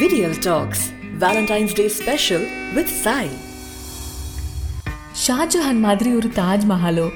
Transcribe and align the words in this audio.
Video 0.00 0.28
Talks 0.44 0.80
Valentine's 1.22 1.72
Day 1.78 1.86
Special 1.96 2.42
with 2.76 2.90
Sai. 3.04 3.24
Shahjahan 5.22 5.80
மாதிரி 5.84 6.10
ஒரு 6.18 6.28
தாஜ்மஹாலோ 6.38 7.06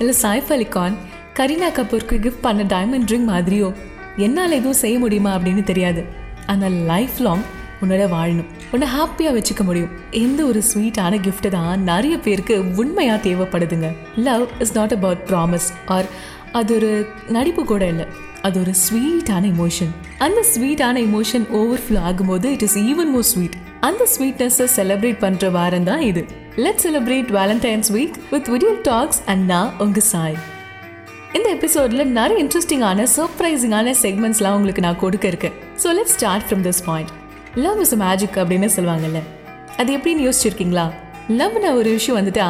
இல்லை 0.00 0.14
சாய்ஃப் 0.22 0.52
அலிகான் 0.56 0.94
கரீனா 1.38 1.68
கபூருக்கு 1.78 2.16
கிஃப்ட் 2.26 2.44
பண்ண 2.46 2.64
டைமண்ட் 2.74 3.12
ரிங் 3.14 3.26
மாதிரியோ 3.32 3.68
என்னால் 4.26 4.56
எதுவும் 4.58 4.80
செய்ய 4.82 4.98
முடியுமா 5.04 5.32
அப்படின்னு 5.36 5.64
தெரியாது. 5.72 6.04
ஆனால் 6.54 6.78
லைஃப் 6.92 7.18
லாங் 7.26 7.44
உன்னோட 7.82 8.06
வாழணும். 8.16 8.48
உன்னை 8.72 8.88
ஹாப்பியாக 8.96 9.36
வச்சுக்க 9.38 9.64
முடியும். 9.70 9.92
எந்த 10.24 10.40
ஒரு 10.52 10.62
ஸ்வீட்டான 10.70 11.20
கிஃப்ட்டு 11.26 11.54
தான் 11.58 11.86
நிறைய 11.92 12.16
பேருக்கு 12.28 12.56
உண்மையாக 12.84 13.20
தேவைப்படுதுங்க. 13.28 13.90
Love 14.28 14.46
is 14.64 14.76
not 14.80 14.96
about 14.98 15.24
promise 15.32 15.70
or 15.96 16.10
அது 16.58 16.70
ஒரு 16.80 16.92
நடிப்பு 17.38 17.64
கூட 17.64 17.84
இல்லை. 17.94 18.08
அது 18.46 18.56
ஒரு 18.60 18.72
ஸ்வீட்டான 18.82 19.44
இமோஷன் 19.54 19.90
அந்த 20.26 20.40
ஸ்வீட்டான 20.52 20.96
இமோஷன் 21.08 21.44
ஓவர்ஃப்ளோ 21.58 22.00
ஆகும்போது 22.08 22.46
it 22.54 22.64
is 22.66 22.76
even 22.90 23.10
more 23.14 23.26
sweet 23.32 23.56
அந்த 23.88 24.02
ஸ்வீட்னஸை 24.14 24.66
செலிப்ரேட் 24.76 25.20
பண்ணுற 25.24 25.50
வாரம் 25.50 25.86
தான் 25.88 26.02
இது. 26.10 26.22
Let 26.64 26.80
celebrate 26.84 27.30
Valentine's 27.38 27.90
week 27.96 28.16
with 28.30 28.48
Vidiyal 28.54 28.80
talks 28.88 29.20
and 29.32 29.44
நான் 29.52 29.70
உங்கள் 29.84 30.06
சாய். 30.12 30.38
இந்த 31.36 31.48
எபிசோட்ல 31.56 32.04
நிறைய 32.18 32.38
இன்ட்ரெஸ்டிங்கான 32.44 33.06
சர்ப்ரைசிங்கான 33.16 33.94
செக்மெண்ட்ஸ்லாம் 34.04 34.56
உங்களுக்கு 34.58 34.84
நான் 34.86 35.02
கொடுக்க 35.04 35.26
இருக்கேன். 35.32 35.56
So 35.82 35.94
let 35.98 36.12
start 36.16 36.46
from 36.48 36.64
this 36.68 36.82
point 36.88 37.12
love 37.66 37.80
is 37.84 37.94
magic 38.06 38.40
அப்படின்னு 38.42 38.70
சொல்லுவாங்கல்ல. 38.76 39.22
அது 39.82 39.90
எப்படின்னு 39.98 40.26
யோசிச்சிருக்கீங்களா? 40.28 40.86
லவ்னா 41.38 41.68
ஒரு 41.74 41.90
விஷயம் 41.90 42.18
வந்துட்டா 42.18 42.46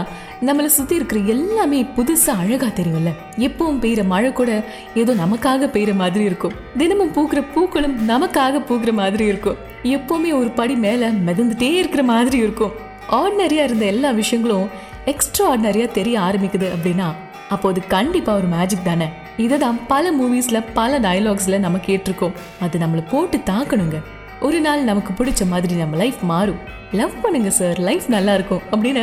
நம்மளை 0.47 0.69
சுற்றி 0.75 0.95
இருக்கிற 0.95 1.20
எல்லாமே 1.20 1.87
புதுசாக 1.97 2.43
அழகாக 2.43 2.83
தெரியும்ல. 2.83 3.11
எப்பவும் 3.47 3.80
பெய்கிற 3.83 4.03
மழை 4.05 4.33
கூட 4.33 4.51
ஏதோ 4.95 5.15
நமக்காக 5.15 5.69
பெய்கிற 5.75 5.95
மாதிரி 5.95 6.25
இருக்கும். 6.25 6.55
தினமும் 6.77 7.12
பூக்கிற 7.12 7.41
பூக்களும் 7.55 7.97
நமக்காக 8.09 8.62
பூக்கிற 8.69 8.93
மாதிரி 8.93 9.25
இருக்கும். 9.25 9.59
எப்போவுமே 9.83 10.31
ஒரு 10.39 10.51
படி 10.51 10.75
மேலே 10.75 11.06
மிதந்துட்டே 11.06 11.70
இருக்கிற 11.73 12.03
மாதிரி 12.03 12.39
இருக்கும். 12.39 12.73
ஆர்டினரியாக 13.11 13.69
இருந்த 13.70 13.84
எல்லா 13.84 14.11
விஷயங்களும் 14.11 14.69
எக்ஸ்ட்ரா 15.05 15.45
ஆர்டினரியாக 15.53 15.91
தெரிய 15.91 16.19
ஆரம்பிக்குது 16.20 16.69
அப்படின்னா 16.77 17.08
அப்போ 17.48 17.69
அது 17.69 17.81
கண்டிப்பாக 17.86 18.39
ஒரு 18.39 18.47
மேஜிக் 18.47 18.84
தானே. 18.84 19.06
இதை 19.36 19.58
தான் 19.58 19.78
பல 19.86 20.12
மூவிஸில் 20.12 20.67
பல 20.75 20.98
டைலாக்ஸில் 20.98 21.64
நம்ம 21.64 21.78
கேட்டிருக்கோம். 21.86 22.36
அது 22.61 22.78
நம்மளை 22.78 23.03
போட்டு 23.11 23.39
தாக்கணுங்க. 23.51 23.98
ஒரு 24.46 24.58
நாள் 24.66 24.83
நமக்கு 24.91 25.12
பிடிச்ச 25.19 25.42
மாதிரி 25.52 25.74
நம்ம 25.80 25.96
லைஃப் 26.02 26.20
மாறும். 26.33 26.60
லவ் 26.98 27.14
பண்ணுங்க 27.22 27.50
சார் 27.58 27.78
லைஃப் 27.88 28.06
நல்லா 28.14 28.33
இருக்கும் 28.38 28.62
அப்படின்னு 28.72 29.02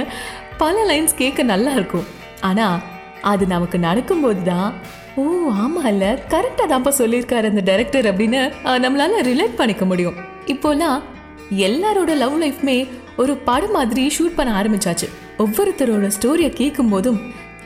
பல 0.61 0.75
லைன்ஸ் 0.89 1.19
கேட்க 1.21 1.43
நல்லா 1.51 1.71
இருக்கும் 1.77 2.07
ஆனால் 2.49 2.79
அது 3.31 3.43
நமக்கு 3.53 3.77
நடக்கும்போது 3.87 4.41
தான் 4.51 4.69
ஓ 5.21 5.23
ஆமாம் 5.63 5.87
இல்லை 5.91 6.09
கரெக்டாக 6.33 6.67
தான்ப்பா 6.71 6.91
சொல்லியிருக்காரு 7.01 7.51
அந்த 7.51 7.63
டைரக்டர் 7.69 8.09
அப்படின்னு 8.11 8.41
நம்மளால் 8.83 9.15
ரிலேட் 9.29 9.55
பண்ணிக்க 9.61 9.85
முடியும். 9.91 10.17
இப்போலாம் 10.53 10.99
எல்லாரோட 11.67 12.11
லவ் 12.23 12.37
லைஃப்மே 12.43 12.77
ஒரு 13.21 13.33
படம் 13.47 13.75
மாதிரி 13.77 14.03
ஷூட் 14.17 14.37
பண்ண 14.37 14.51
ஆரம்பிச்சாச்சு. 14.61 15.07
ஒவ்வொருத்தரோட 15.43 16.07
ஸ்டோரியை 16.17 16.51
கேட்கும் 16.61 16.93
போதும் 16.93 17.19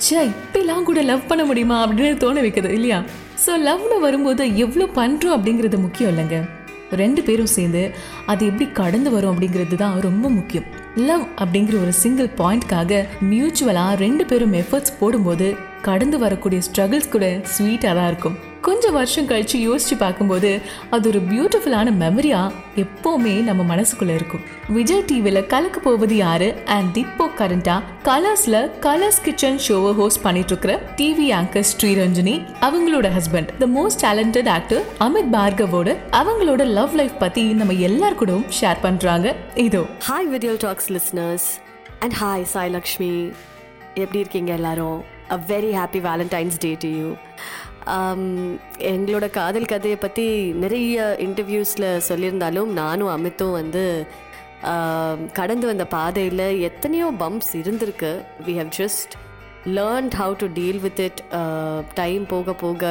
ச்சே 0.03 0.19
இப்பெல்லாம் 0.31 0.87
கூட 0.89 0.99
லவ் 1.09 1.27
பண்ண 1.29 1.43
முடியுமா? 1.49 1.77
அப்படின்னு 1.85 2.21
தோண 2.23 2.39
வைக்குது 2.45 2.69
இல்லையா? 2.77 2.99
ஸோ 3.43 3.53
லவ்னு 3.67 3.97
வரும்போது 4.07 4.43
எவ்வளோ 4.65 4.87
பண்ணுறோம் 4.99 5.35
அப்படிங்கிறது 5.37 5.77
முக்கியம் 5.85 6.11
இல்லைங்க. 6.13 6.39
ரெண்டு 6.91 7.21
பேரும் 7.21 7.45
சேர்ந்து 7.45 7.91
அது 8.25 8.45
எப்படி 8.45 8.69
கடந்து 8.71 9.11
வரும் 9.11 9.33
அப்படிங்கிறது 9.33 9.75
தான் 9.75 10.01
ரொம்ப 10.01 10.29
முக்கியம். 10.29 10.63
லவ் 10.95 11.27
அப்படிங்கிற 11.37 11.81
ஒரு 11.81 11.93
சிங்கிள் 11.93 12.27
பாயிண்ட்காக 12.37 13.05
மியூச்சுவலாக 13.19 13.95
ரெண்டு 13.95 14.25
பேரும் 14.25 14.53
எஃபர்ட்ஸ் 14.53 14.97
போடும்போது 14.99 15.55
கடந்து 15.87 16.17
வரக்கூடிய 16.23 16.61
ஸ்ட்ரகிள்ஸ் 16.67 17.11
கூட 17.13 17.25
ஸ்வீட்டாக 17.53 17.93
தான் 17.97 18.09
இருக்கும். 18.11 18.37
கொஞ்சம் 18.65 18.95
வருஷம் 18.97 19.27
கழித்து 19.29 19.57
யோசித்து 19.59 19.95
பார்க்கும்போது 20.01 20.49
அது 20.95 21.05
ஒரு 21.09 21.19
பியூட்டிஃபுல்லான 21.29 21.91
மெமரியாக 22.01 22.51
எப்போவுமே 22.83 23.33
நம்ம 23.47 23.61
மனசுக்குள்ளே 23.71 24.15
இருக்கும். 24.19 24.43
விஜய் 24.75 25.03
டிவியில் 25.09 25.47
கலக்க 25.53 25.77
போவது 25.85 26.15
யாரு? 26.15 26.49
அண்ட் 26.75 26.97
இப்போ 27.03 27.25
கரண்டா 27.39 27.75
கலர்ஸில் 28.07 28.59
கலர்ஸ் 28.85 29.21
கிச்சன் 29.27 29.59
ஷோவை 29.67 29.93
ஹோஸ்ட் 30.01 30.21
பண்ணிட்டு 30.25 30.53
இருக்கிற 30.53 30.73
டிவி 30.99 31.27
ஆங்கர் 31.39 31.67
ஸ்ரீரஞ்சனி 31.71 32.35
அவங்களோட 32.67 33.09
husband 33.17 33.51
the 33.63 33.69
most 33.77 34.03
talented 34.05 34.49
actor 34.57 34.83
Amit 35.07 35.31
பார்கவோட 35.37 35.95
அவங்களோட 36.21 36.65
லவ் 36.79 36.95
லைஃப் 37.01 37.17
பற்றி 37.23 37.45
நம்ம 37.61 37.73
எல்லார் 37.89 38.19
கூடவும் 38.21 38.45
ஷேர் 38.59 38.83
பண்ணுறாங்க 38.83 39.33
இதோ. 39.67 39.81
Hi 40.09 40.29
Vidiyal 40.35 40.53
talks 40.65 40.91
listeners 40.97 41.47
and 41.99 42.17
hi 42.21 42.45
Sai 42.53 42.71
Lakshmi 42.77 43.11
எப்படி 43.93 44.21
இருக்கீங்க 44.23 44.53
எல்லாரும்? 44.59 44.99
A 45.31 45.37
very 45.47 45.71
happy 45.79 45.99
Valentine's 46.09 46.57
day 46.59 46.77
to 46.79 46.89
you 46.89 47.09
எங்களோட 48.79 49.29
காதல் 49.29 49.65
கதையை 49.65 49.99
பற்றி 49.99 50.25
நிறைய 50.53 51.15
இன்டர்வியூஸில் 51.19 51.87
சொல்லியிருந்தாலும் 52.09 52.65
நானும் 52.65 53.13
அமித்தும் 53.15 53.51
வந்து 53.51 54.05
கடந்து 55.33 55.67
வந்த 55.67 55.85
பாதையில் 55.85 56.59
எத்தனையோ 56.59 57.11
பம்ப்ஸ் 57.19 57.53
இருந்திருக்கு. 57.53 58.11
We 58.45 58.55
have 58.55 58.71
just 58.77 59.13
learned 59.65 60.15
how 60.19 60.35
to 60.35 60.47
deal 60.53 60.79
with 60.79 60.99
it 60.99 61.19
time 61.93 62.25
போக 62.27 62.53
போக 62.53 62.85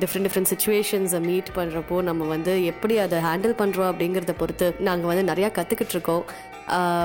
டிஃப்ரெண்ட் 0.00 0.26
டிஃப்ரெண்ட் 0.26 0.50
சுச்சுவேஷன்ஸை 0.52 1.20
மீட் 1.20 1.50
பண்ணுறப்போ 1.56 2.02
நம்ம 2.08 2.24
வந்து 2.24 2.64
எப்படி 2.64 2.98
அதை 2.98 3.18
ஹேண்டில் 3.28 3.58
பண்ணுறோம் 3.60 3.90
அப்படிங்கிறத 3.92 4.34
பொறுத்து 4.38 4.74
நாங்கள் 4.88 5.10
வந்து 5.12 5.32
நிறையா 5.32 5.50
கற்றுக்கிட்டு 5.58 5.96
இருக்கோம். 5.96 6.24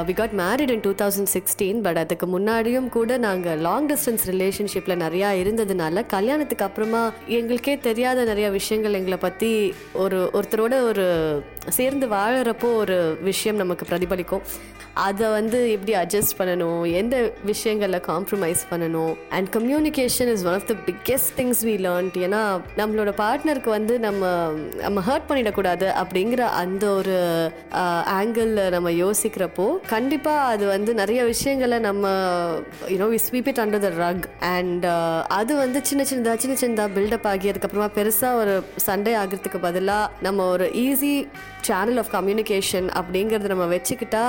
We 0.08 0.14
got 0.14 0.34
married 0.42 0.72
in 0.74 0.84
two 0.88 0.92
thousand 1.02 1.31
sixteen 1.34 1.80
but 1.86 1.98
அதுக்கு 1.98 2.26
முன்னாடியும் 2.34 2.90
கூட 2.90 3.18
நாங்கள் 3.18 3.62
லாங் 3.68 3.88
டிஸ்டன்ஸ் 3.92 4.26
ரிலேஷன்ஷிப்பில் 4.34 5.02
நிறையா 5.06 5.30
இருந்ததுனால 5.44 6.06
கல்யாணத்துக்கு 6.06 6.66
அப்புறமா 6.66 7.14
எங்களுக்கே 7.38 7.78
தெரியாத 7.78 8.26
நிறையா 8.34 8.52
விஷயங்கள் 8.59 9.00
எங்களை 9.00 9.18
பற்றி 9.18 9.74
ஒரு 9.94 10.20
ஒருத்தரோட 10.34 10.78
ஒரு 10.92 11.08
சேர்ந்து 11.70 12.08
வாழறப்போ 12.08 12.70
ஒரு 12.76 13.18
விஷயம் 13.22 13.58
நமக்கு 13.58 13.86
பிரதிபலிக்கும். 13.90 14.46
அதை 14.94 15.28
வந்து 15.30 15.72
எப்படி 15.72 15.94
அட்ஜஸ்ட் 16.02 16.38
பண்ணணும் 16.38 16.92
எந்த 16.92 17.16
விஷயங்களில் 17.46 18.06
காம்ப்ரமைஸ் 18.08 18.62
பண்ணணும் 18.70 19.05
and 19.30 19.50
communication 19.50 20.30
is 20.34 20.44
one 20.46 20.56
of 20.56 20.68
the 20.68 20.76
biggest 20.86 21.32
things 21.38 21.62
we 21.62 21.76
learned 21.86 22.18
ஏன்னா 22.22 22.42
நம்மளோட 22.78 23.12
பார்ட்னருக்கு 23.18 23.70
வந்து 23.70 23.94
நம்ம 24.00 24.24
நம்ம 24.82 25.02
ஹர்ட் 25.02 25.28
பண்ணிடக்கூடாது 25.30 25.88
அப்படிங்கிற 26.02 26.44
அந்த 26.56 26.86
ஒரு 26.92 27.16
ஆங்கிளில் 28.16 28.64
நம்ம 28.70 28.92
யோசிக்கிறப்போ 28.98 29.68
கண்டிப்பாக 29.88 30.52
அது 30.52 30.66
வந்து 30.68 30.94
நிறைய 30.94 31.24
விஷயங்களை 31.24 31.80
நம்ம 31.80 32.06
you know 32.88 33.10
we 33.10 33.20
sweep 33.26 33.48
it 33.48 33.60
under 33.60 33.86
the 33.86 33.92
rug 33.98 34.28
and 34.52 34.86
அது 35.32 35.54
வந்து 35.56 35.82
சின்ன 35.86 36.04
சின்னதாக 36.04 36.38
சின்ன 36.38 36.56
சின்னதாக 36.58 36.96
பில்டப் 36.96 37.28
ஆகி 37.28 37.52
அதுக்கப்புறமா 37.52 37.90
பெருசாக 37.96 38.42
ஒரு 38.42 38.56
சண்டே 38.88 39.14
ஆகிறதுக்கு 39.16 39.60
பதிலாக 39.60 40.24
நம்ம 40.24 40.46
ஒரு 40.46 40.68
ஈஸி 40.84 41.14
சேனல் 41.62 41.98
ஆஃப் 41.98 42.12
கம்யூனிகேஷன் 42.12 42.88
அப்படிங்கிறத 42.98 43.48
நம்ம 43.48 43.68
வச்சுக்கிட்டா 43.72 44.24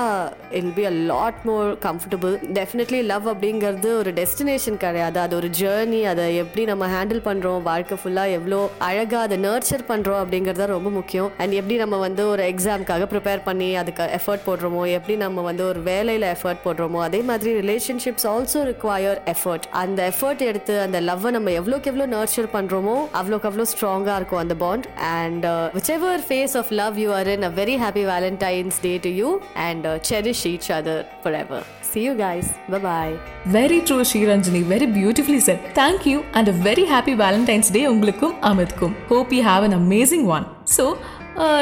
I'll 0.53 0.73
be 0.75 0.85
a 0.85 0.93
lot 1.07 1.41
more 1.45 1.71
comfortable 1.87 2.35
definitely 2.53 3.01
love 3.05 3.27
அப்படிங்கிறது 3.29 3.91
ஒரு 3.99 4.11
டெஸ்டினேஷன் 4.13 4.66
கிடையாது. 4.75 5.21
அது 5.21 5.37
ஒரு 5.37 5.49
ஜேர்னி 5.61 6.01
அதை 6.11 6.37
எப்படி 6.37 6.65
நம்ம 6.65 6.87
ஹேண்டில் 6.95 7.23
பண்ணுறோம் 7.29 7.63
வாழ்க்கை 7.63 7.99
ஃபுல்லாக 8.03 8.31
எவ்வளோ 8.31 8.71
அழகாக 8.79 9.23
அதை 9.23 9.39
நர்ச்சர் 9.39 9.85
பண்ணுறோம் 9.89 10.21
அப்படிங்கிறது 10.23 10.59
தான் 10.59 10.75
ரொம்ப 10.77 10.91
முக்கியம். 10.91 11.31
அண்ட் 11.39 11.53
எப்படி 11.53 11.77
நம்ம 11.77 11.97
வந்து 11.97 12.29
ஒரு 12.29 12.43
எக்ஸாம்க்காக 12.53 13.09
ப்ரிப்பேர் 13.13 13.43
பண்ணி 13.49 13.77
அதுக்கு 13.77 14.03
எஃபர்ட் 14.19 14.47
போடுறோமோ? 14.49 14.87
எப்படி 14.99 15.17
நம்ம 15.17 15.43
வந்து 15.43 15.67
ஒரு 15.67 15.81
வேலையில் 15.81 16.27
எஃபர்ட் 16.35 16.65
போடுறோமோ? 16.67 17.01
அதே 17.09 17.23
மாதிரி 17.23 17.53
ரிலேஷன்ஷிப்ஸ் 17.61 18.27
ஆல்சோ 18.35 18.63
ரிக்வயர் 18.73 19.21
எஃபர்ட் 19.35 19.67
அந்த 19.71 20.13
எஃபர்ட் 20.13 20.39
எடுத்து 20.39 20.81
அந்த 20.81 21.01
லவ்வை 21.01 21.31
நம்ம 21.31 21.51
எவ்வளோக்கு 21.51 21.85
எவ்வளோ 21.85 22.07
நர்ச்சர் 22.07 22.51
பண்ணுறோமோ 22.57 22.97
அவ்வளோக்கு 23.21 23.49
அவ்வளோ 23.51 23.67
ஸ்ட்ராங்காக 23.75 24.17
இருக்கும் 24.17 24.39
அந்த 24.39 24.55
bond 24.55 24.87
and 24.99 25.47
whichever 25.99 26.21
phase 26.29 26.57
of 26.57 26.73
love 26.83 26.99
you 26.99 27.13
are 27.13 27.29
in 27.29 27.43
a 27.43 27.53
very 27.63 27.79
happy 27.85 28.05
Valentine's 28.13 28.81
day 28.81 28.99
to 28.99 29.09
you 29.09 29.39
and 29.55 29.87
cherish 30.11 30.45
each 30.53 30.71
other 30.79 31.05
forever 31.33 31.76
see 31.93 32.01
you 32.01 32.13
guys 32.13 32.49
Very 32.71 33.17
very 33.53 33.79
true 33.83 34.03
Very 34.13 34.63
very 34.71 34.87
beautifully 34.97 35.37
sir 35.37 35.99
you 36.05 36.21
and 36.33 36.49
a 36.49 36.53
very 36.53 36.85
happy 36.95 37.13
Valentine's 37.15 37.73
day 37.73 37.87
உங்களுக்கும் 37.87 38.35
அமித்க்கும் 38.43 38.93
hope 39.09 39.33
you 39.33 39.43
have 39.43 39.63
an 39.63 39.77
amazing 39.77 40.25
one 40.25 40.47
so 40.77 40.95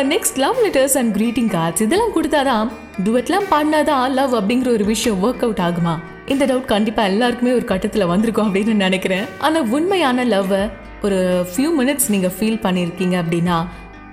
next 0.08 0.36
love 0.36 0.56
letters 0.66 0.98
and 0.98 1.16
greeting 1.16 1.50
cards 1.50 1.80
இதெல்லாம் 1.80 2.14
கொடுத்தாதான் 2.14 2.68
டுவெட்லாம் 3.04 3.46
பாடினாதான் 3.50 4.10
love 4.10 4.34
அப்படிங்கிற 4.34 4.72
ஒரு 4.72 4.84
விஷயம் 4.84 5.22
work 5.22 5.42
out 5.42 5.58
ஆகுமா 5.58 5.98
இந்த 6.26 6.46
doubt 6.46 6.64
கண்டிப்பாக 6.64 7.08
எல்லாருக்குமே 7.08 7.52
ஒரு 7.52 7.64
கட்டத்தில் 7.64 8.06
வந்திருக்கும் 8.06 8.54
அப்படின்னு 8.54 8.74
நினைக்கிறேன் 8.74 9.24
ஆனால் 9.38 9.68
உண்மையான 9.68 10.24
லவ்வை 10.24 10.70
ஒரு 11.02 11.46
ஃபியூ 11.56 11.70
மினிட்ஸ் 11.78 12.08
நீங்கள் 12.08 12.32
ஃபீல் 12.40 12.64
பண்ணியிருக்கீங்க 12.64 13.22
அப்படின்னா 13.24 13.66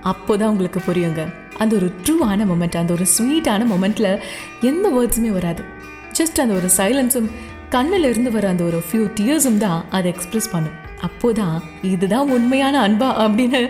அப்போதான் 0.03 0.51
உங்களுக்கு 0.53 0.81
புரியுங்க 0.91 1.33
அந்த 1.57 1.75
ஒரு 1.75 1.91
ட்ரூவான 2.03 2.45
மொமெண்ட் 2.45 2.77
அந்த 2.77 2.93
ஒரு 2.93 3.05
ஸ்வீட்டான 3.17 3.65
மொமெண்ட்டில் 3.65 4.19
எந்த 4.61 4.89
வேர்ட்ஸுமே 4.89 5.31
வராது 5.31 5.79
ஜஸ்ட் 6.21 6.41
அந்த 6.43 6.53
ஒரு 6.53 6.69
சைலன்ஸும் 6.77 7.29
கண்ணில் 7.69 8.07
இருந்து 8.09 8.31
வர 8.31 8.47
அந்த 8.47 8.63
ஒரு 8.63 8.83
ஃபியூ 8.87 9.03
டியர்ஸும் 9.17 9.57
தான் 9.57 9.85
அதை 9.89 10.11
எக்ஸ்பிரஸ் 10.11 10.49
பண்ணும். 10.51 10.75
அப்போதான் 11.07 11.55
இதுதான் 11.91 12.31
உண்மையான 12.35 12.75
அன்பா 12.87 13.07
அப்படின்னு 13.23 13.61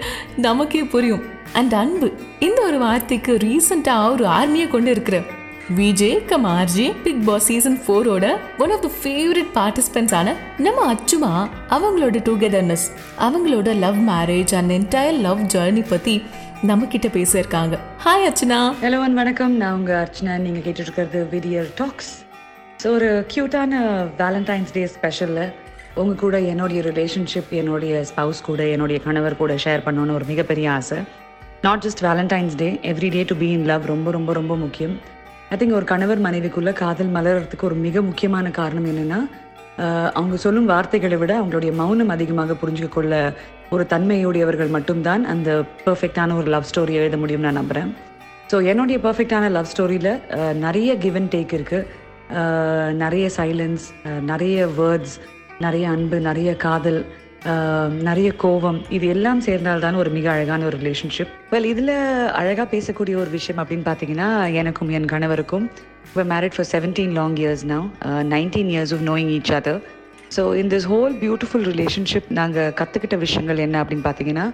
நமக்கே 0.46 0.82
புரியும். 0.94 1.22
அண்ட் 1.60 1.74
அன்பு 1.74 2.08
இந்த 2.40 2.62
ஒரு 2.62 2.78
வார்த்தைக்கு 2.80 3.38
ரீசெண்டாக 3.44 4.12
ஒரு 4.12 4.26
ஆர்மியை 4.26 4.68
கொண்டு 4.68 4.92
இருக்கிற 4.92 5.24
VJ 5.78 6.26
cum 6.26 6.46
RJ 6.46 6.94
Bigg 7.04 7.26
Boss 7.26 7.46
season 7.46 7.78
ஃபோரோட 7.86 8.26
one 8.58 8.72
of 8.72 8.82
the 8.82 8.90
favourite 9.04 9.52
participants 9.58 10.16
ஆன 10.20 10.34
நம்ம 10.58 10.94
அச்சுமா 10.94 11.32
அவங்களோட 11.76 12.22
டுகெதர்னஸ் 12.30 12.86
அவங்களோட 13.28 13.78
love 13.80 14.00
marriage 14.10 14.54
and 14.56 14.72
entire 14.72 15.20
love 15.20 15.44
journey 15.56 15.84
பற்றி 15.90 16.22
நம்ம 16.62 16.86
கிட்ட 16.86 17.08
பேசியிருக்காங்க 17.08 17.78
ஹாய் 18.06 18.26
அர்ச்சனா 18.30 18.60
ஹலோ 18.82 19.00
வணக்கம். 19.14 19.56
நான் 19.58 19.74
உங்க 19.74 19.94
அர்ச்சனா. 20.02 20.38
நீங்க 20.38 20.60
கேட்டு 20.60 20.84
இருக்கிறது 20.84 21.28
விடியல் 21.32 21.72
டாக்ஸ் 21.76 22.12
ஸோ 22.82 22.90
ஒரு 22.98 23.10
க்யூட்டான 23.32 23.80
வேலண்டைன்ஸ் 24.22 24.72
டே 24.76 24.84
ஸ்பெஷலில் 24.94 25.50
உங்கள் 26.02 26.20
கூட 26.22 26.36
என்னுடைய 26.52 26.80
ரிலேஷன்ஷிப் 26.88 27.52
என்னுடைய 27.60 27.94
ஸ்பவுஸ் 28.10 28.40
கூட 28.48 28.62
என்னுடைய 28.76 28.98
கணவர் 29.04 29.38
கூட 29.42 29.54
ஷேர் 29.64 29.84
பண்ணணும்னு 29.86 30.16
ஒரு 30.20 30.26
மிகப்பெரிய 30.30 30.68
ஆசை. 30.78 30.98
Not 31.66 31.84
just 31.86 32.02
Valentine's 32.08 32.56
day 32.62 32.70
every 32.92 33.10
day 33.16 33.22
to 33.32 33.36
be 33.44 33.50
in 33.58 33.68
love 33.72 33.86
ரொம்ப 33.92 34.12
ரொம்ப 34.18 34.34
ரொம்ப 34.40 34.56
முக்கியம். 34.64 34.96
ஐ 35.54 35.58
திங்க் 35.62 35.78
ஒரு 35.80 35.88
கணவர் 35.94 36.24
மனைவிக்குள்ளே 36.28 36.74
காதல் 36.82 37.14
மலர்றதுக்கு 37.18 37.70
ஒரு 37.70 37.78
மிக 37.86 38.02
முக்கியமான 38.10 38.52
காரணம் 38.60 38.90
என்னென்னா 38.94 39.20
அவங்க 40.20 40.36
சொல்லும் 40.46 40.70
வார்த்தைகளை 40.74 41.18
விட 41.22 41.34
அவங்களுடைய 41.42 41.74
மௌனம் 41.84 42.14
அதிகமாக 42.18 42.58
புரிஞ்சுக்கொள்ள 42.62 43.14
ஒரு 43.76 43.86
தன்மையுடையவர்கள் 43.96 44.76
மட்டும்தான் 44.78 45.24
அந்த 45.34 45.50
பர்ஃபெக்டான 45.86 46.36
ஒரு 46.42 46.50
லவ் 46.56 46.70
ஸ்டோரியை 46.72 47.02
எழுத 47.04 47.18
முடியும்னு 47.18 47.50
நான் 47.50 47.62
நம்புகிறேன் 47.62 47.92
ஸோ 48.52 48.58
என்னுடைய 48.72 48.98
பர்ஃபெக்டான 49.08 49.50
லவ் 49.58 49.72
ஸ்டோரியில் 49.74 50.14
நிறைய 50.66 50.92
கிவ் 51.04 51.18
அண்ட் 51.20 51.34
டேக் 51.36 51.54
இருக்குது 51.58 52.00
நிறைய 52.94 53.30
சைலன்ஸ் 53.38 53.86
நிறைய 54.22 54.68
வேர்ட்ஸ் 54.68 55.16
நிறைய 55.60 55.90
அன்பு 55.90 56.20
நிறைய 56.20 56.56
காதல் 56.56 57.06
நிறைய 58.02 58.32
கோபம் 58.32 58.82
இது 58.90 59.08
எல்லாம் 59.08 59.42
சேர்ந்தால்தான் 59.42 59.96
ஒரு 59.96 60.10
மிக 60.10 60.32
அழகான 60.32 60.66
ஒரு 60.66 60.78
ரிலேஷன்ஷிப் 60.78 61.32
வெல் 61.52 61.64
இதில் 61.64 62.32
அழகாக 62.32 62.78
பேசக்கூடிய 62.78 63.16
ஒரு 63.16 63.30
விஷயம் 63.30 63.66
அப்படின்னு 63.66 63.88
பார்த்தீங்கன்னா 63.88 64.54
எனக்கும் 64.54 64.90
என் 64.90 65.06
கணவருக்கும். 65.06 65.70
இப்போ 66.06 66.24
married 66.24 66.52
for 66.56 66.70
seventeen 66.72 67.12
long 67.12 67.36
years 67.36 67.64
நான் 67.64 67.92
nineteen 68.06 68.72
years 68.74 68.94
of 68.94 69.06
knowing 69.06 69.32
each 69.38 69.54
other 69.54 69.82
so 70.36 70.42
இந்த 70.62 70.76
ஹோல் 70.92 71.16
பியூட்டிஃபுல் 71.22 71.66
ரிலேஷன்ஷிப் 71.72 72.28
நாங்கள் 72.38 72.74
கற்றுக்கிட்ட 72.80 73.16
விஷயங்கள் 73.24 73.62
என்ன 73.64 73.80
அப்படின்னு 73.84 74.06
பார்த்தீங்கன்னா 74.06 74.46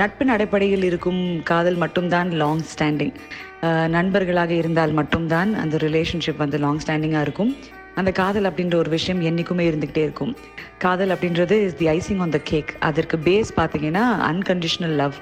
நட்பின் 0.00 0.32
அடிப்படையில் 0.34 0.84
இருக்கும் 0.90 1.20
காதல் 1.50 1.78
மட்டும்தான் 1.82 2.28
லாங் 2.42 2.62
ஸ்டாண்டிங் 2.70 3.16
நண்பர்களாக 3.96 4.52
இருந்தால் 4.60 4.94
மட்டும்தான் 5.00 5.50
அந்த 5.62 5.78
ரிலேஷன்ஷிப் 5.86 6.40
வந்து 6.44 6.58
லாங் 6.64 6.80
ஸ்டாண்டிங்காக 6.84 7.24
இருக்கும். 7.26 7.50
அந்த 8.00 8.10
காதல் 8.20 8.48
அப்படின்ற 8.50 8.76
ஒரு 8.82 8.90
விஷயம் 8.96 9.20
என்றைக்குமே 9.28 9.64
இருந்துக்கிட்டே 9.70 10.04
இருக்கும். 10.08 10.32
காதல் 10.84 11.12
அப்படின்றது 11.14 11.56
is 11.66 11.76
the 11.80 11.88
icing 11.96 12.22
on 12.26 12.34
the 12.36 12.40
cake 12.50 12.70
அதற்கு 12.88 13.18
பேஸ் 13.28 13.50
பார்த்தீங்கன்னா 13.60 14.04
அன்கண்டிஷ்னல் 14.30 14.96
லவ் 15.02 15.18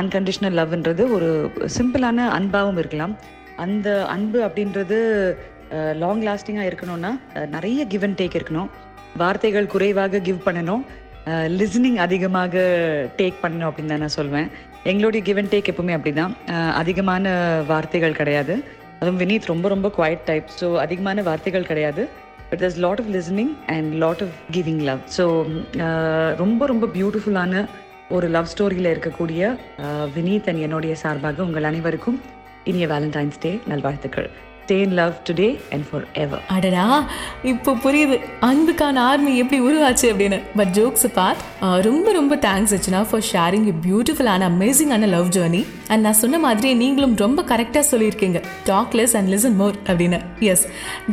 அன்கண்டிஷ்னல் 0.00 0.56
லவ்ன்றது 0.60 1.02
ஒரு 1.16 1.28
சிம்பிளான 1.76 2.28
அன்பாகவும் 2.38 2.80
இருக்கலாம். 2.82 3.14
அந்த 3.64 3.88
அன்பு 4.14 4.38
அப்படின்றது 4.46 4.98
லாங் 6.02 6.24
லாஸ்டிங்காக 6.30 6.70
இருக்கணும்னா 6.70 7.12
நிறைய 7.56 7.80
கிவ் 7.92 8.04
அண்ட் 8.08 8.18
டேக் 8.22 8.38
இருக்கணும். 8.40 8.70
வார்த்தைகள் 9.22 9.72
குறைவாக 9.74 10.20
கிவ் 10.28 10.40
பண்ணணும். 10.46 10.82
லிசனிங் 11.58 11.98
அதிகமாக 12.04 12.54
டேக் 13.20 13.36
பண்ணணும் 13.42 13.68
அப்படின்னு 13.68 13.92
தான் 13.92 14.02
நான் 14.04 14.16
சொல்வேன். 14.18 14.48
எங்களுடைய 14.90 15.20
கிவ் 15.28 15.38
அண்ட் 15.42 15.52
டேக் 15.54 15.70
எப்பவுமே 15.72 15.94
அப்படிதான். 15.98 16.32
அதிகமான 16.80 17.32
வார்த்தைகள் 17.72 18.18
கிடையாது. 18.20 18.54
அதுவும் 19.00 19.20
வினீத் 19.22 19.50
ரொம்ப 19.52 19.66
ரொம்ப 19.74 19.88
குவைட் 19.96 20.26
டைப் 20.30 20.50
ஸோ 20.60 20.66
அதிகமான 20.84 21.22
வார்த்தைகள் 21.30 21.68
கிடையாது. 21.70 22.02
But 22.50 22.62
thus 22.64 22.78
lot 22.84 23.00
of 23.02 23.10
listening 23.16 23.52
and 23.74 23.90
lot 24.04 24.22
of 24.26 24.36
giving 24.56 24.82
love 24.90 25.02
so 25.16 25.24
ரொம்ப 26.42 26.66
ரொம்ப 26.72 26.88
பியூட்டிஃபுல்லான 26.96 27.64
ஒரு 28.16 28.26
லவ் 28.36 28.50
ஸ்டோரியில் 28.52 28.92
இருக்கக்கூடிய 28.94 29.42
வினீத் 30.16 30.48
அண்ட் 30.52 30.64
என்னுடைய 30.66 30.94
சார்பாக 31.04 31.44
உங்கள் 31.48 31.68
அனைவருக்கும் 31.70 32.18
இனிய 32.70 32.86
வேலண்டைன்ஸ் 32.94 33.40
டே 33.44 33.52
நல்வாழ்த்துக்கள். 33.72 34.28
Stay 34.64 34.76
in 34.86 34.94
love 34.98 35.14
today 35.28 35.48
and 35.74 35.84
forever 36.24 36.42
அடடா 36.56 36.84
இப்போ 37.52 37.72
புரியுது. 37.84 38.16
அன்புக்கான 38.48 38.96
ஆர்மி 39.08 39.32
எப்படி 39.42 39.58
உருவாச்சு 39.68 40.06
அப்படின்னு. 40.12 40.38
பட் 40.58 40.72
ஜோக்ஸ் 40.78 41.06
பார்ட் 41.18 41.42
ரொம்ப 41.88 42.12
ரொம்ப 42.18 42.34
thanks 42.46 42.74
Archana 42.76 43.00
for 43.10 43.24
sharing 43.32 43.66
a 43.72 43.74
பியூட்டிஃபுல்லான 43.86 44.48
அமேசிங்கான 44.52 45.08
லவ் 45.16 45.28
ஜேர்னி 45.36 45.62
அண்ட் 45.92 46.02
நான் 46.06 46.18
சொன்ன 46.22 46.38
மாதிரியே 46.46 46.74
நீங்களும் 46.82 47.16
ரொம்ப 47.24 47.42
கரெக்டாக 47.52 47.84
சொல்லியிருக்கீங்க. 47.92 48.40
Talk 48.70 48.94
less 49.00 49.16
and 49.20 49.30
listen 49.34 49.58
more 49.62 49.78
அப்படின்னு. 49.88 50.20
Yes 50.52 50.64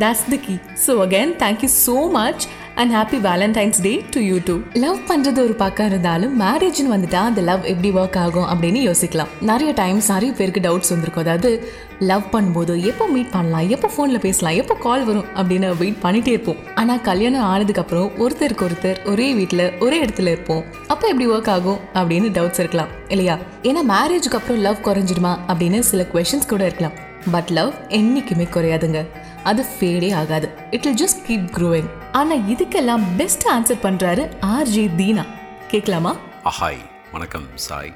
that's 0.02 0.24
the 0.32 0.40
key 0.46 0.56
so 0.86 0.94
again 1.06 1.32
thank you 1.44 1.70
so 1.86 1.96
much 2.18 2.44
and 2.74 2.92
happy 2.92 3.18
Valentine's 3.28 3.80
day 3.82 3.92
to 4.10 4.20
you 4.20 4.36
too 4.44 4.54
love 4.72 4.98
பண்ணுறது 5.08 5.36
ஒரு 5.36 5.54
பக்கம் 5.54 5.86
இருந்தாலும் 5.86 6.40
மேரேஜ்னு 6.40 6.92
வந்துட்டா 6.94 7.20
அந்த 7.30 7.40
லவ் 7.40 7.64
எப்படி 7.64 7.90
ஒர்க் 7.90 8.18
ஆகும் 8.18 8.48
அப்படின்னு 8.52 8.80
யோசிக்கலாம். 8.88 9.32
நிறைய 9.40 9.72
டைம்ஸ் 9.72 10.10
நிறைய 10.12 10.32
பேருக்கு 10.32 10.64
டவுட்ஸ் 10.66 10.92
வந்திருக்கும். 10.94 11.24
அதாவது 11.24 11.50
லவ் 11.98 12.22
பண்ணும்போது 12.32 12.74
எப்போ 12.84 13.06
மீட் 13.06 13.30
பண்ணலாம் 13.30 13.68
எப்போ 13.68 13.90
ஃபோனில் 13.96 14.18
பேசலாம் 14.18 14.54
எப்போ 14.54 14.74
கால் 14.74 15.04
வரும் 15.04 15.28
அப்படின்னு 15.36 15.76
வெயிட் 15.76 16.00
பண்ணிட்டே 16.02 16.26
இருப்போம். 16.26 16.56
ஆனால் 16.74 17.00
கல்யாணம் 17.00 17.46
ஆனதுக்கப்புறம் 17.52 18.10
ஒருத்தருக்கு 18.22 18.66
ஒருத்தர் 18.68 19.04
ஒரே 19.04 19.34
வீட்டில் 19.34 19.72
ஒரே 19.80 20.04
இடத்துல 20.04 20.34
இருப்போம். 20.34 20.64
அப்போ 20.86 21.08
எப்படி 21.08 21.28
ஒர்க் 21.30 21.50
ஆகும் 21.50 21.80
அப்படின்னு 21.94 22.30
டவுட்ஸ் 22.38 22.62
இருக்கலாம். 22.64 22.88
இல்லையா? 23.08 23.38
ஏன்னா 23.62 23.82
மேரேஜுக்கு 23.94 24.38
அப்புறம் 24.40 24.62
லவ் 24.68 24.84
குறைஞ்சிடுமா 24.84 25.34
அப்படின்னு 25.48 25.78
சில 25.78 26.06
கொஷின்ஸ் 26.14 26.48
கூட 26.48 26.64
இருக்கலாம். 26.64 26.96
பட் 27.30 27.50
லவ் 27.50 27.72
என்றைக்குமே 27.88 28.46
குறையாதுங்க. 28.54 29.00
அது 29.44 29.62
ஃபேடே 29.70 30.10
ஆகாது. 30.14 30.46
It 30.72 30.84
will 30.84 30.98
just 30.98 31.20
keep 31.26 31.46
growing 31.56 31.88
ஆனா 32.12 32.34
இதுக்கெல்லாம் 32.48 33.04
பெஸ்ட் 33.16 33.46
ஆன்சர் 33.48 33.80
பண்றாரு 33.82 34.24
ஆர்ஜே 34.48 34.84
தீனா 34.96 35.24
கேட்கலாமா 35.68 36.12
ஹாய் 36.52 36.80
ah, 36.80 36.88
வணக்கம் 37.12 37.46
Sai. 37.66 37.92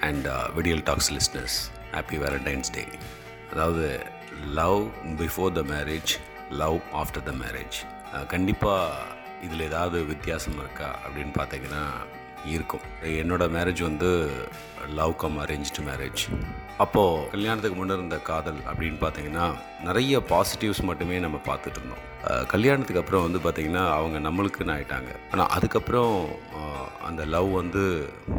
And 0.00 0.26
Vidiyal 0.56 0.82
talks 0.84 1.10
listeners 1.12 1.56
happy 1.92 2.18
Valentine's 2.18 2.72
day 2.74 2.84
அதாவது 3.52 3.86
love 4.54 4.80
before 5.18 5.52
the 5.52 5.62
marriage 5.72 6.12
love 6.56 6.78
after 6.94 7.24
the 7.24 7.34
marriage 7.42 7.78
கண்டிப்பாக 8.28 9.02
இதில் 9.42 9.60
ஏதாவது 9.60 9.98
வித்தியாசம் 10.04 10.58
இருக்கா 10.58 10.90
அப்படின்னு 11.04 11.34
பார்த்தீங்கன்னா 11.38 11.84
இருக்கும். 12.52 12.86
என்னோட 13.22 13.44
மேரேஜ் 13.56 13.82
வந்து 13.88 14.10
லவ் 15.00 15.14
கம் 15.22 15.36
அரேஞ்ச்டு 15.44 15.82
மேரேஜ் 15.88 16.24
அப்போது 16.84 17.28
கல்யாணத்துக்கு 17.34 17.76
முன்னே 17.78 17.94
இருந்த 17.98 18.16
காதல் 18.30 18.60
அப்படின்னு 18.70 18.98
பார்த்தீங்கன்னா 19.04 19.46
நிறைய 19.88 20.18
பாசிட்டிவ்ஸ் 20.32 20.82
மட்டுமே 20.90 21.18
நம்ம 21.24 21.38
பார்த்துட்டு 21.48 21.78
இருந்தோம். 21.80 22.02
கல்யாணத்துக்கு 22.52 23.00
அப்புறம் 23.00 23.24
வந்து 23.24 23.40
பார்த்திங்கன்னா 23.44 23.82
அவங்க 23.96 24.18
நம்மளுக்குன்னு 24.26 24.74
ஆயிட்டாங்க. 24.74 25.10
ஆனால் 25.32 25.50
அதுக்கப்புறம் 25.56 26.14
அந்த 27.08 27.22
லவ் 27.34 27.48
வந்து 27.60 27.82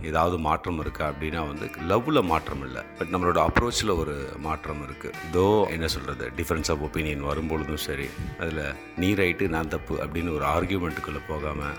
ஏதாவது 0.09 0.37
மாற்றம் 0.45 0.79
இருக்கா 0.83 1.03
அப்படின்னா 1.11 1.41
வந்து 1.49 1.65
லவ்வில் 1.91 2.29
மாற்றம் 2.31 2.63
இல்லை. 2.67 2.83
பட் 2.99 3.11
நம்மளோட 3.13 3.39
அப்ரோச்சில் 3.47 3.97
ஒரு 4.01 4.15
மாற்றம் 4.47 4.81
இருக்குது 4.85 5.19
தோ 5.35 5.45
என்ன 5.75 5.87
சொல்கிறது 5.95 6.27
டிஃப்ரென்ஸ் 6.39 6.71
ஆஃப் 6.73 6.85
ஒப்பீனியன் 6.87 7.27
வரும்பொழுதும் 7.31 7.83
சரி 7.87 8.07
அதில் 8.41 8.63
நீ 9.03 9.09
ரைட்டு 9.21 9.47
நான் 9.55 9.73
தப்பு 9.75 9.97
அப்படின்னு 10.05 10.35
ஒரு 10.37 10.47
ஆர்கியூமெண்ட்டுக்குள்ளே 10.55 11.23
போகாமல் 11.31 11.77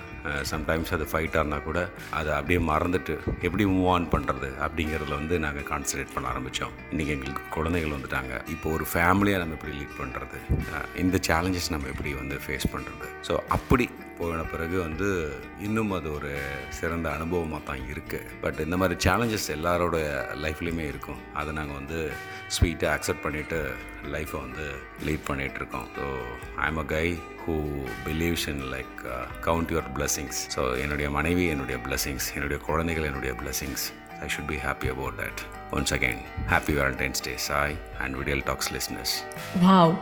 சம்டைம்ஸ் 0.52 0.94
அது 0.94 1.04
ஃபைட் 1.10 1.38
ஆனால் 1.42 1.66
கூட 1.66 1.80
அதை 2.18 2.30
அப்படியே 2.38 2.60
மறந்துட்டு 2.70 3.14
எப்படி 3.46 3.64
மூவ் 3.74 3.90
ஆன் 3.94 4.08
பண்ணுறது 4.14 4.48
அப்படிங்கிறதுல 4.66 5.18
வந்து 5.20 5.36
நாங்கள் 5.44 5.68
கான்சன்ட்ரேட் 5.70 6.14
பண்ண 6.14 6.26
ஆரம்பித்தோம் 6.32 6.74
இன்றைக்கி 6.92 7.12
எங்களுக்கு 7.16 7.44
குழந்தைகள் 7.56 7.94
வந்துட்டாங்க. 7.96 8.32
இப்போ 8.54 8.66
ஒரு 8.76 8.86
ஃபேமிலியாக 8.92 9.42
நம்ம 9.42 9.56
எப்படி 9.58 9.74
லீட் 9.80 10.00
பண்ணுறது 10.00 10.38
இந்த 11.04 11.16
சேலஞ்சஸ் 11.28 11.72
நம்ம 11.74 11.88
எப்படி 11.94 12.12
வந்து 12.22 12.38
ஃபேஸ் 12.46 12.68
பண்ணுறது 12.74 13.08
ஸோ 13.28 13.36
அப்படி 13.58 13.86
போன 14.18 14.42
பிறகு 14.52 14.76
வந்து 14.80 15.08
இன்னும் 15.66 15.90
அது 15.96 16.08
ஒரு 16.18 16.30
சிறந்த 16.78 17.06
அனுபவமாக 17.16 17.62
தான் 17.70 17.82
இருக்குது 17.92 18.28
பட் 18.44 18.60
இந்த 18.66 18.76
மாதிரி 18.82 18.96
சேலஞ்சஸ் 19.06 19.48
எல்லாரோட 19.56 19.96
லைஃப்லேயுமே 20.44 20.86
இருக்கும். 20.92 21.20
அதை 21.40 21.50
நாங்கள் 21.58 21.78
வந்து 21.80 21.98
ஸ்வீட்டாக 22.56 22.94
அக்செப்ட் 22.96 23.24
பண்ணிவிட்டு 23.26 23.58
லைஃப்பை 24.14 24.40
வந்து 24.46 24.66
லீட் 25.06 25.28
பண்ணிகிட்ருக்கோம் 25.30 25.88
so 25.96 26.06
I'm 26.66 26.80
a 26.84 26.86
guy 26.94 27.06
who 27.46 27.56
believes 28.06 28.48
in 28.48 28.62
like 28.74 28.94
count 29.44 29.72
your 29.72 29.90
blessings 29.98 30.40
so 30.56 30.62
என்னுடைய 30.82 31.10
மனைவி 31.10 31.46
என்னுடைய 31.46 31.78
பிளஸ்ஸிங்ஸ் 31.86 32.28
என்னுடைய 32.34 32.58
குழந்தைகள் 32.58 33.04
என்னுடைய 33.04 33.34
blessings 33.42 33.84
I 34.22 34.28
should 34.28 34.48
be 34.48 34.58
happy 34.66 34.88
about 34.88 35.16
that 35.20 35.40
once 35.72 35.92
again 35.92 36.20
happy 36.48 36.72
Valentine's 36.72 37.22
day 37.22 37.34
Sai 37.48 37.74
and 38.00 38.16
Vidiyal 38.16 38.42
talks 38.44 38.72
listeners 38.72 39.14
wow 39.62 39.92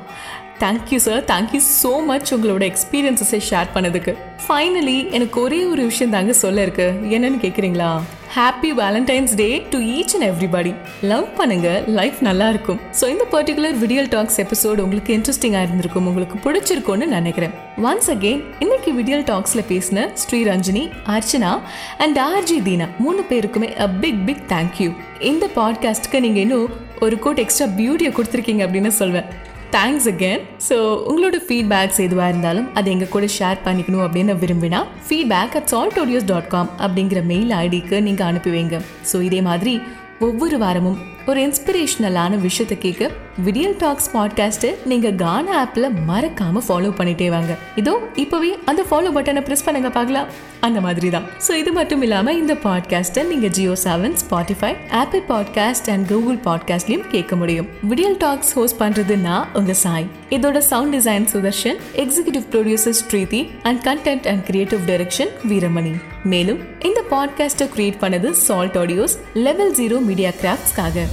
thank you 0.58 0.96
sir 0.96 1.22
thank you 1.24 1.60
so 1.82 1.92
much 2.06 2.34
உங்களோட 2.34 2.64
எக்ஸ்பீரியன்ஸஸை 2.72 3.40
share 3.50 3.72
பண்ணதுக்கு. 3.74 4.12
Finally 4.48 5.10
எனக்கு 5.10 5.40
ஒரே 5.40 5.64
ஒரு 5.64 5.82
விஷயம் 5.84 6.10
தாங்க 6.10 6.32
சொல்ல 6.32 6.62
இருக்கு. 6.62 6.86
என்னன்னு 7.16 7.40
கேட்குறீங்களா 7.44 7.90
happy 8.36 8.70
Valentine's 8.78 9.32
day 9.40 9.46
to 9.72 9.78
each 9.96 10.12
and 10.16 10.26
everybody 10.28 10.70
love 11.10 11.26
பண்ணுங்க. 11.36 11.68
லைஃப் 11.98 12.18
நல்லா 12.28 12.48
இருக்கும் 12.48 12.80
ஸோ 13.00 13.04
இந்த 13.12 13.24
பர்டிகுலர் 13.34 13.76
விடியல் 13.82 14.08
டாக்ஸ் 14.08 14.38
எபிசோடு 14.40 14.80
உங்களுக்கு 14.86 15.12
இன்ட்ரெஸ்டிங்காக 15.16 15.66
இருந்திருக்கும். 15.66 16.06
உங்களுக்கு 16.06 16.36
பிடிச்சிருக்கும்னு 16.46 17.06
நினைக்கிறேன். 17.16 17.54
ஒன்ஸ் 17.90 18.10
அகெயின் 18.14 18.42
இன்னைக்கு 18.58 18.92
விடியல் 18.92 19.24
டாக்ஸில் 19.30 19.64
பேசின 19.70 20.08
ஸ்ரீரஞ்சினி 20.22 20.84
அர்ச்சனா 21.16 21.52
அண்ட் 21.98 22.18
ஆர்ஜி 22.18 22.58
தீனா 22.68 22.88
மூணு 22.98 23.22
பேருக்குமே 23.30 23.70
அ 23.86 23.88
பிக் 24.04 24.22
பிக் 24.26 24.44
தேங்க்யூ 24.54 24.90
இந்த 25.32 25.46
பாட்காஸ்ட்டுக்கு 25.56 26.24
நீங்கள் 26.26 26.44
இன்னும் 26.46 26.68
ஒரு 27.00 27.18
கோட் 27.18 27.38
எக்ஸ்ட்ரா 27.38 27.68
பியூட்டியை 27.78 28.12
கொடுத்துருக்கீங்க 28.18 28.64
அப்படின்னு 28.66 28.94
சொல்வேன். 29.02 29.28
தேங்க்ஸ் 29.74 30.08
அகேன் 30.08 30.40
ஸோ 30.68 30.76
உங்களோட 31.10 31.36
ஃபீட்பேக்ஸ் 31.46 32.00
எதுவாக 32.00 32.28
இருந்தாலும் 32.28 32.74
அதை 32.74 32.92
எங்கள் 32.92 33.08
கூட 33.08 33.26
ஷேர் 33.38 33.58
பண்ணிக்கணும் 33.64 34.04
அப்படின்னு 34.06 34.34
விரும்பினா 34.34 34.80
feedback 35.08 35.54
at 35.54 35.66
salt 35.66 35.98
audios 35.98 36.26
dot 36.26 36.46
com 36.46 36.70
அப்படிங்கிற 36.78 37.24
மெயில் 37.24 37.50
ஐடிக்கு 37.50 38.00
நீங்கள் 38.00 38.26
அனுப்பி 38.26 38.50
வைங்க. 38.50 38.80
ஸோ 39.12 39.22
இதே 39.22 39.40
மாதிரி 39.40 39.80
ஒவ்வொரு 40.18 40.58
வாரமும் 40.58 40.98
ஒரு 41.26 41.40
இன்ஸ்பிரேஷனலான 41.40 42.38
விஷயத்தை 42.38 42.76
கேட்க 42.78 43.10
விடியல் 43.44 43.76
டாக்ஸ் 43.78 44.08
பாட்காஸ்ட்டை 44.14 44.70
நீங்க 44.84 45.10
கானா 45.10 45.52
ஆப்ல 45.62 45.86
மறக்காம 46.08 46.60
ஃபாலோ 46.66 46.90
பண்ணிட்டே 46.98 47.28
வாங்க. 47.30 47.52
இதோ 47.76 47.94
இப்பவே 48.14 48.58
அந்த 48.64 48.84
ஃபாலோ 48.90 49.10
பட்டனை 49.16 49.40
பிரஸ் 49.40 49.64
பண்ணுங்க 49.64 49.90
பார்க்கலாம். 49.90 50.28
அந்த 50.60 50.80
மாதிரி 50.80 51.10
தான் 51.10 51.26
ஸோ 51.46 51.52
இது 51.54 51.72
மட்டும் 51.72 52.02
இல்லாம 52.02 52.32
இந்த 52.32 52.54
பாட்காஸ்ட்டை 52.54 53.26
நீங்க 53.26 53.46
JioSaavn 53.84 54.14
Spotify 54.22 54.70
Apple 55.00 55.24
podcast 55.28 55.90
and 55.94 56.06
Google 56.12 56.38
பாட்காஸ்ட்லயும் 56.44 57.06
கேட்க 57.08 57.36
முடியும். 57.36 57.68
விடியல் 57.90 58.16
டாக்ஸ் 58.16 58.52
ஹோஸ்ட் 58.58 58.80
பண்றது 58.80 59.16
நான் 59.18 59.48
உங்க 59.54 59.74
சாய். 59.84 60.06
இதோட 60.30 60.58
sound 60.70 60.94
design 60.96 61.28
Sudarshan 61.34 61.80
executive 62.04 62.46
producer 62.54 62.98
Srithi 63.02 63.42
and 63.62 63.82
content 63.88 64.28
and 64.32 64.44
creative 64.50 64.84
direction 64.92 65.32
Veeramani. 65.52 65.94
மேலும் 66.24 66.60
இந்த 66.88 67.00
பாட்காஸ்ட்டை 67.10 67.68
கிரியேட் 67.76 68.00
பண்ணது 68.04 68.30
salt 68.46 68.78
audios 68.84 69.16
level 69.46 69.74
zero 69.80 69.98
media 70.10 70.32
கிராஃப்ட்ஸ்க்காக 70.42 71.06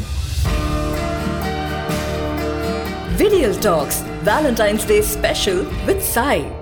Video 3.18 3.52
Talks, 3.54 4.02
Valentine's 4.24 4.86
Day 4.86 5.02
Special 5.02 5.66
with 5.86 6.02
Sai. 6.02 6.61